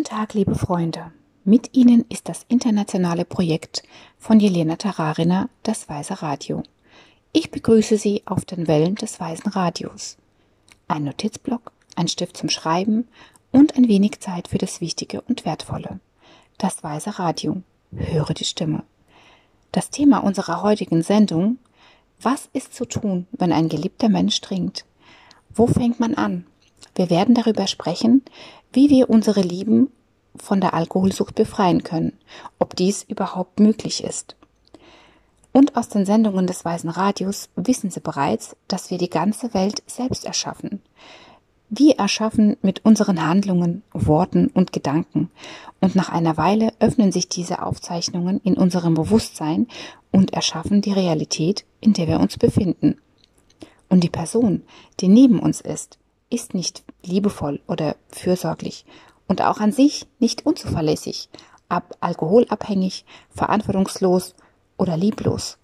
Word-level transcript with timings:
Guten 0.00 0.16
Tag, 0.16 0.32
liebe 0.32 0.54
Freunde. 0.54 1.12
Mit 1.44 1.76
Ihnen 1.76 2.06
ist 2.08 2.30
das 2.30 2.46
internationale 2.48 3.26
Projekt 3.26 3.82
von 4.16 4.40
Jelena 4.40 4.76
Tararina, 4.76 5.50
das 5.62 5.90
Weiße 5.90 6.22
Radio. 6.22 6.62
Ich 7.34 7.50
begrüße 7.50 7.98
Sie 7.98 8.22
auf 8.24 8.46
den 8.46 8.66
Wellen 8.66 8.94
des 8.94 9.20
Weißen 9.20 9.52
Radios. 9.52 10.16
Ein 10.88 11.04
Notizblock, 11.04 11.72
ein 11.96 12.08
Stift 12.08 12.38
zum 12.38 12.48
Schreiben 12.48 13.08
und 13.52 13.76
ein 13.76 13.88
wenig 13.88 14.20
Zeit 14.20 14.48
für 14.48 14.56
das 14.56 14.80
Wichtige 14.80 15.20
und 15.20 15.44
Wertvolle. 15.44 16.00
Das 16.56 16.82
Weiße 16.82 17.18
Radio. 17.18 17.60
Höre 17.94 18.32
die 18.32 18.46
Stimme. 18.46 18.84
Das 19.70 19.90
Thema 19.90 20.20
unserer 20.20 20.62
heutigen 20.62 21.02
Sendung 21.02 21.58
Was 22.22 22.48
ist 22.54 22.72
zu 22.72 22.86
tun, 22.86 23.26
wenn 23.32 23.52
ein 23.52 23.68
geliebter 23.68 24.08
Mensch 24.08 24.40
trinkt? 24.40 24.86
Wo 25.50 25.66
fängt 25.66 26.00
man 26.00 26.14
an? 26.14 26.46
Wir 26.94 27.10
werden 27.10 27.34
darüber 27.34 27.66
sprechen, 27.66 28.22
wie 28.72 28.90
wir 28.90 29.10
unsere 29.10 29.40
Lieben 29.40 29.90
von 30.36 30.60
der 30.60 30.74
Alkoholsucht 30.74 31.34
befreien 31.34 31.82
können, 31.82 32.12
ob 32.58 32.76
dies 32.76 33.02
überhaupt 33.02 33.60
möglich 33.60 34.04
ist. 34.04 34.36
Und 35.52 35.76
aus 35.76 35.88
den 35.88 36.06
Sendungen 36.06 36.46
des 36.46 36.64
Weißen 36.64 36.90
Radios 36.90 37.48
wissen 37.56 37.90
Sie 37.90 38.00
bereits, 38.00 38.56
dass 38.68 38.90
wir 38.90 38.98
die 38.98 39.10
ganze 39.10 39.52
Welt 39.52 39.82
selbst 39.86 40.24
erschaffen. 40.24 40.80
Wir 41.72 41.98
erschaffen 41.98 42.56
mit 42.62 42.84
unseren 42.84 43.24
Handlungen, 43.24 43.84
Worten 43.92 44.48
und 44.48 44.72
Gedanken. 44.72 45.30
Und 45.80 45.94
nach 45.94 46.08
einer 46.08 46.36
Weile 46.36 46.72
öffnen 46.80 47.12
sich 47.12 47.28
diese 47.28 47.62
Aufzeichnungen 47.62 48.40
in 48.42 48.54
unserem 48.54 48.94
Bewusstsein 48.94 49.68
und 50.10 50.32
erschaffen 50.32 50.82
die 50.82 50.92
Realität, 50.92 51.64
in 51.80 51.92
der 51.92 52.08
wir 52.08 52.18
uns 52.18 52.36
befinden. 52.38 52.96
Und 53.88 54.02
die 54.02 54.08
Person, 54.08 54.62
die 54.98 55.06
neben 55.06 55.38
uns 55.38 55.60
ist, 55.60 55.99
ist 56.30 56.54
nicht 56.54 56.84
liebevoll 57.02 57.60
oder 57.66 57.96
fürsorglich 58.08 58.84
und 59.28 59.42
auch 59.42 59.58
an 59.58 59.72
sich 59.72 60.06
nicht 60.18 60.46
unzuverlässig, 60.46 61.28
ab 61.68 61.96
alkoholabhängig, 62.00 63.04
verantwortungslos 63.30 64.34
oder 64.76 64.96
lieblos. 64.96 65.58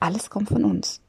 Alles 0.00 0.30
kommt 0.30 0.48
von 0.48 0.64
uns. 0.64 1.00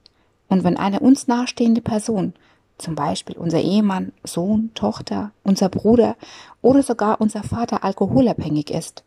Und 0.47 0.63
wenn 0.63 0.77
eine 0.77 0.99
uns 0.99 1.27
nahestehende 1.27 1.81
Person, 1.81 2.33
zum 2.77 2.95
Beispiel 2.95 3.37
unser 3.37 3.59
Ehemann, 3.59 4.13
Sohn, 4.23 4.71
Tochter, 4.73 5.31
unser 5.43 5.67
Bruder 5.69 6.15
oder 6.61 6.83
sogar 6.83 7.19
unser 7.19 7.43
Vater 7.43 7.83
alkoholabhängig 7.83 8.69
ist, 8.69 9.03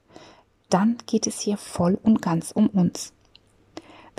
dann 0.68 0.98
geht 1.06 1.26
es 1.26 1.40
hier 1.40 1.56
voll 1.56 1.98
und 2.02 2.20
ganz 2.20 2.50
um 2.52 2.66
uns. 2.68 3.12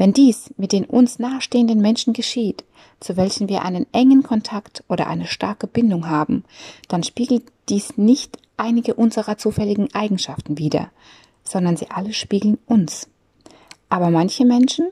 Wenn 0.02 0.14
dies 0.14 0.52
mit 0.58 0.72
den 0.72 0.86
uns 0.86 1.20
nahestehenden 1.20 1.80
Menschen 1.80 2.14
geschieht, 2.14 2.64
zu 3.00 3.18
welchen 3.18 3.50
wir 3.50 3.62
einen 3.62 3.86
engen 3.94 4.24
Kontakt 4.24 4.84
oder 4.90 5.06
eine 5.06 5.28
starke 5.28 5.68
Bindung 5.68 6.10
haben, 6.10 6.44
dann 6.88 7.04
spiegelt 7.04 7.44
dies 7.70 7.98
nicht 7.98 8.40
einige 8.58 8.96
unserer 8.96 9.38
zufälligen 9.38 9.94
Eigenschaften 9.94 10.58
wider, 10.58 10.90
sondern 11.44 11.78
sie 11.78 11.92
alle 11.92 12.14
spiegeln 12.14 12.58
uns. 12.66 13.10
Aber 13.90 14.10
manche 14.10 14.44
Menschen 14.44 14.90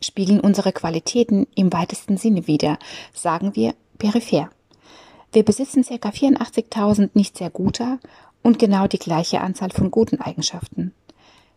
spiegeln 0.00 0.40
unsere 0.40 0.72
Qualitäten 0.72 1.46
im 1.54 1.70
weitesten 1.70 2.16
Sinne 2.16 2.46
wider, 2.46 2.78
sagen 3.12 3.54
wir 3.54 3.74
peripher. 3.98 4.48
Wir 5.30 5.44
besitzen 5.44 5.84
ca. 5.84 6.08
84.000 6.08 7.10
nicht 7.12 7.36
sehr 7.36 7.50
guter 7.50 7.98
und 8.42 8.58
genau 8.58 8.86
die 8.86 8.98
gleiche 8.98 9.42
Anzahl 9.42 9.72
von 9.72 9.90
guten 9.90 10.22
Eigenschaften. 10.22 10.94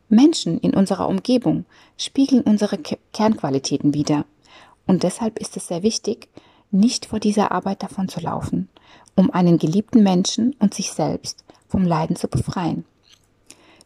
Menschen 0.10 0.60
in 0.60 0.74
unserer 0.74 1.08
Umgebung 1.08 1.66
spiegeln 1.98 2.42
unsere 2.42 2.78
Kernqualitäten 2.78 3.94
wider. 3.94 4.26
Und 4.86 5.04
deshalb 5.04 5.40
ist 5.40 5.58
es 5.58 5.68
sehr 5.68 5.84
wichtig, 5.84 6.28
nicht 6.72 7.06
vor 7.06 7.20
dieser 7.20 7.52
Arbeit 7.52 7.84
davon 7.84 8.10
zu 8.10 8.20
laufen, 8.20 8.70
um 9.16 9.32
einen 9.32 9.58
geliebten 9.58 10.04
Menschen 10.04 10.56
und 10.60 10.74
sich 10.74 10.92
selbst 10.92 11.44
vom 11.68 11.84
Leiden 11.84 12.16
zu 12.16 12.28
befreien. 12.28 12.86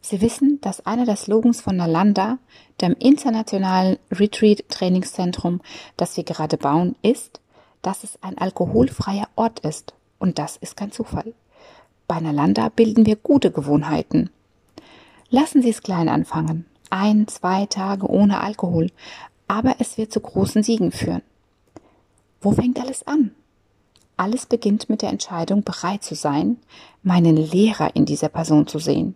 Sie 0.00 0.20
wissen, 0.20 0.60
dass 0.60 0.86
einer 0.86 1.04
der 1.04 1.16
Slogans 1.16 1.60
von 1.60 1.76
Nalanda, 1.76 2.38
dem 2.80 2.94
internationalen 2.98 3.98
Retreat-Trainingszentrum, 4.10 5.60
das 5.96 6.16
wir 6.16 6.24
gerade 6.24 6.56
bauen, 6.56 6.96
ist, 7.02 7.40
dass 7.82 8.04
es 8.04 8.18
ein 8.22 8.38
alkoholfreier 8.38 9.28
Ort 9.36 9.60
ist. 9.60 9.94
Und 10.18 10.38
das 10.38 10.56
ist 10.56 10.76
kein 10.76 10.92
Zufall. 10.92 11.34
Bei 12.06 12.20
Nalanda 12.20 12.70
bilden 12.70 13.06
wir 13.06 13.16
gute 13.16 13.50
Gewohnheiten. 13.50 14.30
Lassen 15.30 15.60
Sie 15.60 15.70
es 15.70 15.82
klein 15.82 16.08
anfangen. 16.08 16.64
Ein, 16.90 17.28
zwei 17.28 17.66
Tage 17.66 18.06
ohne 18.08 18.40
Alkohol. 18.40 18.90
Aber 19.46 19.76
es 19.78 19.98
wird 19.98 20.12
zu 20.12 20.20
großen 20.20 20.62
Siegen 20.62 20.90
führen. 20.90 21.22
Wo 22.40 22.52
fängt 22.52 22.80
alles 22.80 23.06
an? 23.06 23.32
Alles 24.16 24.46
beginnt 24.46 24.88
mit 24.88 25.02
der 25.02 25.10
Entscheidung, 25.10 25.62
bereit 25.62 26.02
zu 26.02 26.14
sein, 26.14 26.56
meinen 27.02 27.36
Lehrer 27.36 27.94
in 27.94 28.04
dieser 28.04 28.28
Person 28.28 28.66
zu 28.66 28.78
sehen. 28.78 29.14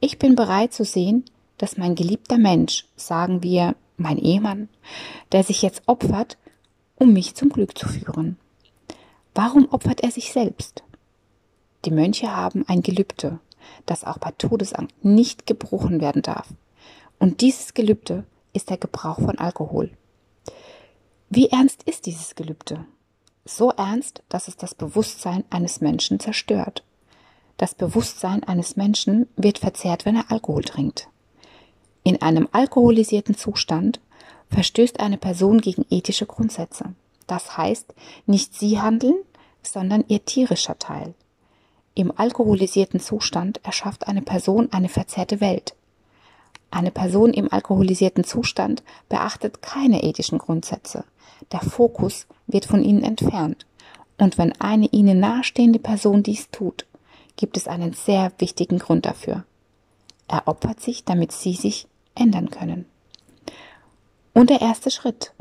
Ich 0.00 0.18
bin 0.18 0.34
bereit 0.34 0.72
zu 0.72 0.84
sehen, 0.84 1.24
dass 1.58 1.76
mein 1.76 1.94
geliebter 1.94 2.38
Mensch, 2.38 2.86
sagen 2.96 3.42
wir 3.42 3.76
mein 3.96 4.18
Ehemann, 4.18 4.68
der 5.32 5.44
sich 5.44 5.62
jetzt 5.62 5.82
opfert, 5.86 6.36
um 6.96 7.12
mich 7.12 7.34
zum 7.34 7.50
Glück 7.50 7.76
zu 7.78 7.88
führen. 7.88 8.38
Warum 9.34 9.68
opfert 9.70 10.00
er 10.02 10.10
sich 10.10 10.32
selbst? 10.32 10.82
Die 11.84 11.90
Mönche 11.90 12.34
haben 12.34 12.64
ein 12.66 12.82
Gelübde, 12.82 13.38
das 13.86 14.04
auch 14.04 14.18
bei 14.18 14.30
Todesangst 14.32 15.04
nicht 15.04 15.46
gebrochen 15.46 16.00
werden 16.00 16.22
darf. 16.22 16.48
Und 17.18 17.40
dieses 17.40 17.74
Gelübde 17.74 18.24
ist 18.52 18.70
der 18.70 18.78
Gebrauch 18.78 19.20
von 19.20 19.38
Alkohol. 19.38 19.90
Wie 21.30 21.48
ernst 21.48 21.82
ist 21.84 22.06
dieses 22.06 22.34
Gelübde? 22.34 22.84
So 23.44 23.70
ernst, 23.70 24.22
dass 24.28 24.48
es 24.48 24.56
das 24.56 24.74
Bewusstsein 24.74 25.44
eines 25.50 25.80
Menschen 25.80 26.20
zerstört. 26.20 26.84
Das 27.56 27.74
Bewusstsein 27.74 28.42
eines 28.44 28.76
Menschen 28.76 29.28
wird 29.36 29.58
verzerrt, 29.58 30.04
wenn 30.04 30.16
er 30.16 30.30
Alkohol 30.30 30.64
trinkt. 30.64 31.08
In 32.02 32.20
einem 32.20 32.48
alkoholisierten 32.52 33.36
Zustand 33.36 34.00
verstößt 34.50 35.00
eine 35.00 35.18
Person 35.18 35.60
gegen 35.60 35.84
ethische 35.90 36.26
Grundsätze. 36.26 36.94
Das 37.26 37.56
heißt, 37.56 37.94
nicht 38.26 38.54
sie 38.54 38.80
handeln, 38.80 39.16
sondern 39.62 40.04
ihr 40.08 40.24
tierischer 40.24 40.78
Teil. 40.78 41.14
Im 41.96 42.12
alkoholisierten 42.16 42.98
Zustand 42.98 43.60
erschafft 43.64 44.08
eine 44.08 44.22
Person 44.22 44.72
eine 44.72 44.88
verzerrte 44.88 45.40
Welt. 45.40 45.74
Eine 46.70 46.90
Person 46.90 47.32
im 47.32 47.52
alkoholisierten 47.52 48.24
Zustand 48.24 48.82
beachtet 49.08 49.62
keine 49.62 50.02
ethischen 50.02 50.38
Grundsätze. 50.38 51.04
Der 51.52 51.60
Fokus 51.60 52.26
wird 52.48 52.64
von 52.64 52.82
ihnen 52.82 53.04
entfernt. 53.04 53.64
Und 54.18 54.38
wenn 54.38 54.52
eine 54.60 54.86
ihnen 54.86 55.20
nahestehende 55.20 55.78
Person 55.78 56.24
dies 56.24 56.50
tut, 56.50 56.84
gibt 57.36 57.56
es 57.56 57.68
einen 57.68 57.92
sehr 57.92 58.32
wichtigen 58.38 58.80
Grund 58.80 59.06
dafür. 59.06 59.44
Er 60.26 60.48
opfert 60.48 60.80
sich, 60.80 61.04
damit 61.04 61.30
sie 61.30 61.54
sich 61.54 61.86
ändern 62.16 62.50
können. 62.50 62.86
Und 64.32 64.50
der 64.50 64.60
erste 64.60 64.90
Schritt. 64.90 65.32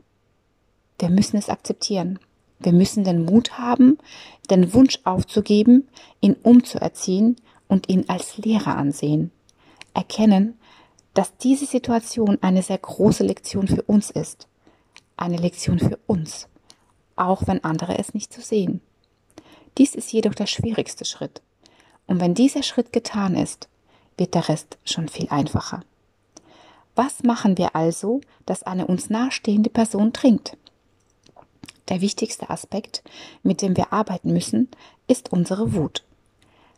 Wir 0.99 1.09
müssen 1.09 1.37
es 1.37 1.49
akzeptieren. 1.49 2.19
Wir 2.63 2.73
müssen 2.73 3.03
den 3.03 3.25
Mut 3.25 3.57
haben, 3.57 3.97
den 4.49 4.73
Wunsch 4.73 4.99
aufzugeben, 5.03 5.87
ihn 6.21 6.35
umzuerziehen 6.41 7.35
und 7.67 7.89
ihn 7.89 8.05
als 8.07 8.37
Lehrer 8.37 8.77
ansehen. 8.77 9.31
Erkennen, 9.93 10.57
dass 11.13 11.37
diese 11.37 11.65
Situation 11.65 12.37
eine 12.41 12.63
sehr 12.63 12.77
große 12.77 13.23
Lektion 13.23 13.67
für 13.67 13.83
uns 13.83 14.09
ist. 14.09 14.47
Eine 15.15 15.37
Lektion 15.37 15.79
für 15.79 15.99
uns, 16.07 16.47
auch 17.15 17.45
wenn 17.45 17.63
andere 17.63 17.99
es 17.99 18.13
nicht 18.13 18.33
so 18.33 18.41
sehen. 18.41 18.81
Dies 19.77 19.95
ist 19.95 20.11
jedoch 20.11 20.33
der 20.33 20.47
schwierigste 20.47 21.05
Schritt. 21.05 21.41
Und 22.07 22.19
wenn 22.19 22.33
dieser 22.33 22.63
Schritt 22.63 22.91
getan 22.91 23.35
ist, 23.35 23.69
wird 24.17 24.33
der 24.35 24.49
Rest 24.49 24.77
schon 24.85 25.07
viel 25.07 25.27
einfacher. 25.29 25.81
Was 26.95 27.23
machen 27.23 27.57
wir 27.57 27.75
also, 27.75 28.21
dass 28.45 28.63
eine 28.63 28.85
uns 28.85 29.09
nahestehende 29.09 29.69
Person 29.69 30.13
trinkt? 30.13 30.57
Der 31.89 32.01
wichtigste 32.01 32.49
Aspekt, 32.49 33.03
mit 33.43 33.61
dem 33.61 33.75
wir 33.75 33.91
arbeiten 33.91 34.31
müssen, 34.31 34.69
ist 35.07 35.31
unsere 35.31 35.73
Wut. 35.73 36.03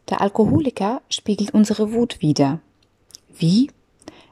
Der 0.09 0.21
Alkoholiker 0.21 1.01
spiegelt 1.09 1.53
unsere 1.53 1.93
Wut 1.93 2.21
wider. 2.21 2.59
Wie? 3.29 3.71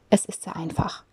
Es 0.09 0.25
ist 0.25 0.43
sehr 0.43 0.55
einfach. 0.55 1.03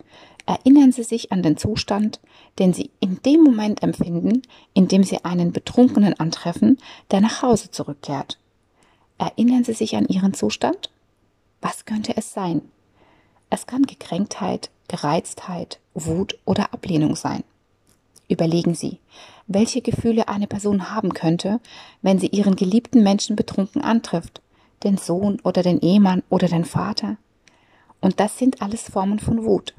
Erinnern 0.47 0.93
Sie 0.93 1.05
sich 1.05 1.33
an 1.33 1.43
den 1.43 1.57
Zustand, 1.57 2.21
den 2.59 2.73
Sie 2.73 2.91
in 3.01 3.21
dem 3.23 3.43
Moment 3.43 3.83
empfinden, 3.83 4.43
in 4.75 4.89
dem 4.89 5.05
Sie 5.05 5.25
einen 5.25 5.53
Betrunkenen 5.53 6.19
antreffen, 6.19 6.79
der 7.11 7.21
nach 7.21 7.43
Hause 7.43 7.71
zurückkehrt. 7.71 8.39
Erinnern 9.19 9.65
Sie 9.65 9.75
sich 9.75 9.97
an 9.97 10.07
Ihren 10.09 10.35
Zustand? 10.35 10.91
Was 11.61 11.85
könnte 11.85 12.17
es 12.17 12.33
sein? 12.33 12.63
Es 13.51 13.67
kann 13.67 13.83
Gekränktheit, 13.83 14.71
Gereiztheit, 14.89 15.79
Wut 15.95 16.39
oder 16.45 16.73
Ablehnung 16.73 17.17
sein. 17.17 17.45
Überlegen 18.31 18.75
Sie, 18.77 19.01
welche 19.49 19.83
Gefühle 19.83 20.29
eine 20.29 20.47
Person 20.47 20.93
haben 20.93 21.15
könnte, 21.15 21.59
wenn 22.01 22.21
sie 22.21 22.29
ihren 22.29 22.55
geliebten 22.55 23.03
Menschen 23.03 23.35
betrunken 23.35 23.83
antrifft, 23.83 24.41
den 24.85 24.97
Sohn 24.97 25.41
oder 25.41 25.65
den 25.65 25.81
Ehemann 25.81 26.23
oder 26.31 26.47
den 26.47 26.65
Vater. 26.65 27.17
Und 28.01 28.21
das 28.21 28.39
sind 28.39 28.63
alles 28.63 28.83
Formen 28.83 29.19
von 29.19 29.45
Wut. 29.45 29.75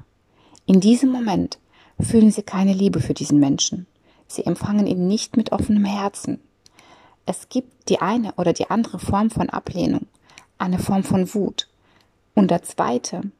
In 0.66 0.82
diesem 0.82 1.10
Moment 1.12 1.60
fühlen 1.98 2.30
sie 2.30 2.44
keine 2.44 2.74
Liebe 2.74 3.00
für 3.00 3.14
diesen 3.14 3.40
Menschen. 3.40 3.88
Sie 4.28 4.46
empfangen 4.46 4.86
ihn 4.86 5.08
nicht 5.08 5.38
mit 5.38 5.54
offenem 5.54 5.86
Herzen. 5.86 6.42
Es 7.26 7.48
gibt 7.48 7.88
die 7.88 8.02
eine 8.02 8.34
oder 8.34 8.52
die 8.52 8.70
andere 8.70 9.00
Form 9.00 9.30
von 9.30 9.50
Ablehnung, 9.50 10.08
eine 10.58 10.78
Form 10.78 11.06
von 11.06 11.34
Wut. 11.34 11.70
Und 12.36 12.52
der 12.52 12.64
zweite 12.64 13.32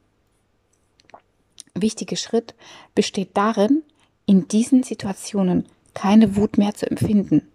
wichtige 1.76 2.16
Schritt 2.16 2.56
besteht 2.96 3.32
darin, 3.34 3.84
in 4.32 4.48
diesen 4.48 4.82
Situationen 4.82 5.66
keine 5.94 6.38
Wut 6.38 6.58
mehr 6.58 6.74
zu 6.74 6.90
empfinden, 6.90 7.50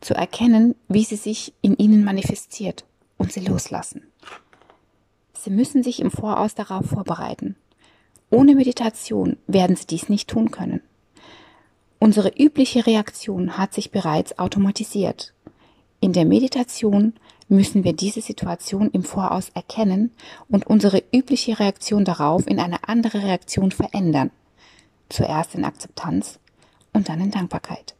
zu 0.00 0.12
erkennen, 0.12 0.74
wie 0.88 1.04
sie 1.04 1.14
sich 1.14 1.52
in 1.62 1.76
ihnen 1.76 2.02
manifestiert 2.02 2.84
und 3.16 3.30
sie 3.30 3.46
loslassen. 3.46 4.02
Sie 5.34 5.50
müssen 5.50 5.84
sich 5.84 6.00
im 6.00 6.10
Voraus 6.10 6.56
darauf 6.56 6.86
vorbereiten. 6.86 7.54
Ohne 8.28 8.56
Meditation 8.56 9.36
werden 9.46 9.76
Sie 9.76 9.86
dies 9.86 10.08
nicht 10.08 10.28
tun 10.28 10.50
können. 10.50 10.80
Unsere 12.00 12.32
übliche 12.36 12.88
Reaktion 12.88 13.56
hat 13.56 13.72
sich 13.72 13.92
bereits 13.92 14.36
automatisiert. 14.36 15.32
In 16.00 16.12
der 16.12 16.24
Meditation 16.24 17.12
müssen 17.48 17.84
wir 17.84 17.92
diese 17.92 18.20
Situation 18.20 18.90
im 18.90 19.04
Voraus 19.04 19.50
erkennen 19.50 20.10
und 20.48 20.66
unsere 20.66 21.04
übliche 21.12 21.60
Reaktion 21.60 22.04
darauf 22.04 22.48
in 22.48 22.58
eine 22.58 22.88
andere 22.88 23.22
Reaktion 23.22 23.70
verändern. 23.70 24.32
Zuerst 25.08 25.54
in 25.54 25.64
Akzeptanz 25.64 26.38
und 26.92 27.08
dann 27.08 27.20
in 27.20 27.30
Dankbarkeit. 27.30 27.94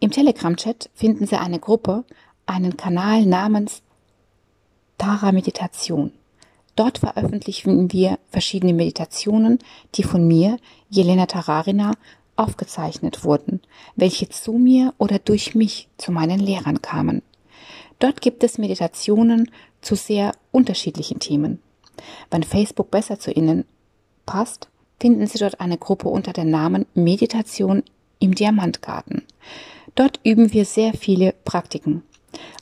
Im 0.00 0.10
Telegram-Chat 0.10 0.90
finden 0.94 1.26
Sie 1.26 1.36
eine 1.36 1.60
Gruppe, 1.60 2.04
einen 2.46 2.76
Kanal 2.76 3.24
namens 3.24 3.82
Tara 4.98 5.32
Meditation. 5.32 6.12
Dort 6.74 6.98
veröffentlichen 6.98 7.92
wir 7.92 8.18
verschiedene 8.30 8.72
Meditationen, 8.72 9.58
die 9.94 10.02
von 10.02 10.26
mir, 10.26 10.58
Jelena 10.88 11.26
Tararina, 11.26 11.92
aufgezeichnet 12.36 13.24
wurden, 13.24 13.60
welche 13.94 14.28
zu 14.28 14.52
mir 14.52 14.94
oder 14.98 15.18
durch 15.18 15.54
mich 15.54 15.88
zu 15.98 16.12
meinen 16.12 16.40
Lehrern 16.40 16.82
kamen. 16.82 17.22
Dort 17.98 18.20
gibt 18.20 18.42
es 18.42 18.58
Meditationen 18.58 19.50
zu 19.80 19.94
sehr 19.94 20.32
unterschiedlichen 20.50 21.20
Themen. 21.20 21.60
Wenn 22.30 22.42
Facebook 22.42 22.90
besser 22.90 23.20
zu 23.20 23.30
Ihnen 23.30 23.64
passt, 24.26 24.68
finden 25.02 25.26
Sie 25.26 25.40
dort 25.40 25.60
eine 25.60 25.78
Gruppe 25.78 26.08
unter 26.08 26.32
dem 26.32 26.48
Namen 26.48 26.86
Meditation 26.94 27.82
im 28.20 28.36
Diamantgarten. 28.36 29.22
Dort 29.96 30.20
üben 30.22 30.52
wir 30.52 30.64
sehr 30.64 30.94
viele 30.94 31.34
Praktiken. 31.44 32.04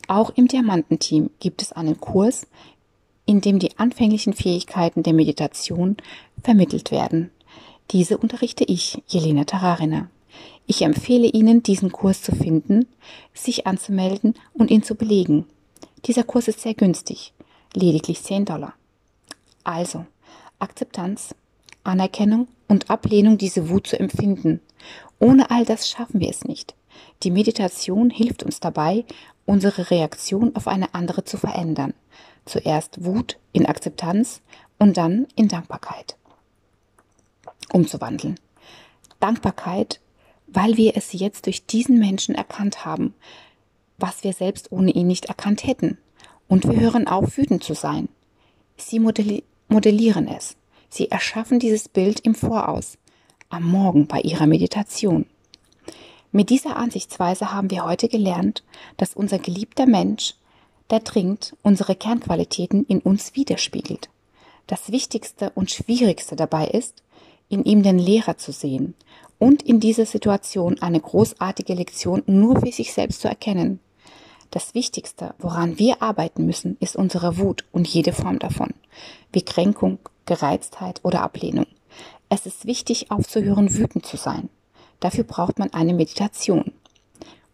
Auch 0.08 0.30
im 0.30 0.48
Diamantenteam 0.48 1.28
gibt 1.38 1.60
es 1.60 1.72
einen 1.72 2.00
Kurs, 2.00 2.46
in 3.26 3.42
dem 3.42 3.58
die 3.58 3.78
anfänglichen 3.78 4.32
Fähigkeiten 4.32 5.02
der 5.02 5.12
Meditation 5.12 5.98
vermittelt 6.42 6.90
werden. 6.90 7.30
Diese 7.90 8.16
unterrichte 8.16 8.64
ich, 8.64 9.02
Jelena 9.06 9.44
Tararina. 9.44 10.08
Ich 10.66 10.80
empfehle 10.80 11.26
Ihnen, 11.26 11.62
diesen 11.62 11.92
Kurs 11.92 12.22
zu 12.22 12.34
finden, 12.34 12.86
sich 13.34 13.66
anzumelden 13.66 14.32
und 14.54 14.70
ihn 14.70 14.82
zu 14.82 14.94
belegen. 14.94 15.44
Dieser 16.06 16.24
Kurs 16.24 16.48
ist 16.48 16.60
sehr 16.60 16.74
günstig, 16.74 17.34
lediglich 17.74 18.22
10 18.22 18.46
Dollar. 18.46 18.72
Also, 19.62 20.06
Akzeptanz, 20.58 21.34
Anerkennung 21.84 22.48
und 22.68 22.90
Ablehnung, 22.90 23.38
diese 23.38 23.68
Wut 23.68 23.86
zu 23.86 23.98
empfinden. 23.98 24.60
Ohne 25.18 25.50
all 25.50 25.64
das 25.64 25.88
schaffen 25.88 26.20
wir 26.20 26.30
es 26.30 26.44
nicht. 26.44 26.74
Die 27.22 27.30
Meditation 27.30 28.10
hilft 28.10 28.42
uns 28.42 28.60
dabei, 28.60 29.04
unsere 29.46 29.90
Reaktion 29.90 30.54
auf 30.56 30.68
eine 30.68 30.94
andere 30.94 31.24
zu 31.24 31.36
verändern. 31.36 31.94
Zuerst 32.44 33.04
Wut 33.04 33.38
in 33.52 33.66
Akzeptanz 33.66 34.40
und 34.78 34.96
dann 34.96 35.26
in 35.36 35.48
Dankbarkeit. 35.48 36.16
Umzuwandeln. 37.72 38.38
Dankbarkeit, 39.20 40.00
weil 40.46 40.76
wir 40.76 40.96
es 40.96 41.12
jetzt 41.12 41.46
durch 41.46 41.66
diesen 41.66 41.98
Menschen 41.98 42.34
erkannt 42.34 42.84
haben, 42.84 43.14
was 43.98 44.24
wir 44.24 44.32
selbst 44.32 44.72
ohne 44.72 44.90
ihn 44.90 45.06
nicht 45.06 45.26
erkannt 45.26 45.64
hätten. 45.64 45.98
Und 46.48 46.66
wir 46.66 46.80
hören 46.80 47.06
auf, 47.06 47.36
wütend 47.36 47.62
zu 47.62 47.74
sein. 47.74 48.08
Sie 48.76 48.98
modelli 48.98 49.44
modellieren 49.68 50.26
es. 50.26 50.56
Sie 50.90 51.10
erschaffen 51.10 51.60
dieses 51.60 51.88
Bild 51.88 52.20
im 52.20 52.34
Voraus, 52.34 52.98
am 53.48 53.62
Morgen 53.64 54.08
bei 54.08 54.20
ihrer 54.20 54.46
Meditation. 54.46 55.24
Mit 56.32 56.50
dieser 56.50 56.76
Ansichtsweise 56.76 57.52
haben 57.52 57.70
wir 57.70 57.84
heute 57.84 58.08
gelernt, 58.08 58.64
dass 58.96 59.14
unser 59.14 59.38
geliebter 59.38 59.86
Mensch 59.86 60.34
der 60.90 61.00
dringend 61.00 61.56
unsere 61.62 61.94
Kernqualitäten 61.94 62.84
in 62.86 62.98
uns 62.98 63.36
widerspiegelt. 63.36 64.10
Das 64.66 64.90
Wichtigste 64.90 65.50
und 65.54 65.70
Schwierigste 65.70 66.34
dabei 66.34 66.66
ist, 66.66 67.04
in 67.48 67.64
ihm 67.64 67.84
den 67.84 67.98
Lehrer 67.98 68.36
zu 68.36 68.50
sehen 68.50 68.94
und 69.38 69.62
in 69.62 69.78
dieser 69.78 70.06
Situation 70.06 70.82
eine 70.82 71.00
großartige 71.00 71.74
Lektion 71.74 72.24
nur 72.26 72.60
für 72.60 72.72
sich 72.72 72.92
selbst 72.92 73.20
zu 73.20 73.28
erkennen. 73.28 73.78
Das 74.50 74.74
Wichtigste, 74.74 75.34
woran 75.38 75.78
wir 75.78 76.02
arbeiten 76.02 76.44
müssen, 76.44 76.76
ist 76.80 76.96
unsere 76.96 77.38
Wut 77.38 77.64
und 77.70 77.86
jede 77.86 78.12
Form 78.12 78.40
davon, 78.40 78.74
wie 79.32 79.42
Kränkung, 79.42 80.00
Gereiztheit 80.30 81.00
oder 81.02 81.22
Ablehnung. 81.22 81.66
Es 82.28 82.46
ist 82.46 82.64
wichtig, 82.64 83.10
aufzuhören, 83.10 83.74
wütend 83.74 84.06
zu 84.06 84.16
sein. 84.16 84.48
Dafür 85.00 85.24
braucht 85.24 85.58
man 85.58 85.72
eine 85.72 85.92
Meditation. 85.92 86.72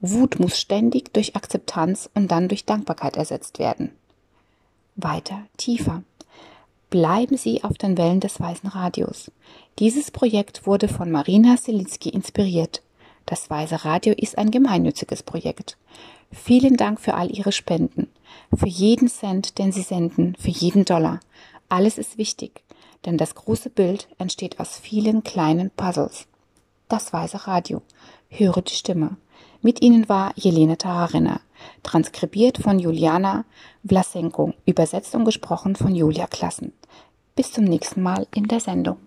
Wut 0.03 0.39
muss 0.39 0.61
ständig 0.61 1.15
durch 1.15 1.37
Akzeptanz 1.37 2.11
und 2.13 2.31
dann 2.31 2.49
durch 2.49 2.67
Dankbarkeit 2.67 3.17
ersetzt 3.17 3.59
werden. 3.59 3.93
Weiter, 4.95 5.39
tiefer. 5.57 6.03
Bleiben 6.91 7.39
Sie 7.39 7.65
auf 7.65 7.79
den 7.79 7.97
Wellen 7.97 8.21
des 8.21 8.39
Weißen 8.39 8.69
Radios. 8.69 9.31
Dieses 9.79 10.11
Projekt 10.11 10.67
wurde 10.67 10.89
von 10.89 11.11
Marina 11.11 11.57
Selitzky 11.57 12.11
inspiriert. 12.11 12.83
Das 13.25 13.49
Weiße 13.49 13.87
Radio 13.87 14.13
ist 14.15 14.37
ein 14.37 14.51
gemeinnütziges 14.51 15.23
Projekt. 15.23 15.79
Vielen 16.31 16.77
Dank 16.77 17.01
für 17.01 17.15
all 17.15 17.31
Ihre 17.31 17.53
Spenden, 17.53 18.09
für 18.55 18.69
jeden 18.69 19.09
Cent, 19.09 19.57
den 19.57 19.73
Sie 19.73 19.83
senden, 19.83 20.37
für 20.39 20.51
jeden 20.51 20.85
Dollar. 20.85 21.21
Alles 21.69 21.99
ist 21.99 22.19
wichtig, 22.19 22.63
denn 23.07 23.17
das 23.17 23.35
große 23.35 23.71
Bild 23.71 24.09
entsteht 24.19 24.61
aus 24.61 24.77
vielen 24.77 25.23
kleinen 25.23 25.71
Puzzles. 25.71 26.27
Das 26.89 27.13
Weiße 27.13 27.47
Radio. 27.47 27.83
Höre 28.29 28.61
die 28.61 28.75
Stimme. 28.75 29.17
Mit 29.63 29.83
ihnen 29.83 30.09
war 30.09 30.33
Jelena 30.37 30.77
Tararina, 30.77 31.41
transkribiert 31.83 32.59
von 32.59 32.79
Juliana 32.79 33.45
Vlasenko, 33.85 34.53
übersetzt 34.67 35.15
und 35.15 35.25
gesprochen 35.25 35.77
von 35.77 35.95
Julia 35.95 36.27
Klassen. 36.27 36.73
Bis 37.35 37.53
zum 37.53 37.65
nächsten 37.65 38.03
Mal 38.03 38.27
in 38.35 38.49
der 38.49 38.61
Sendung. 38.61 38.99